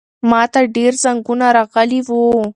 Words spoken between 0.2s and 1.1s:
ماته ډېر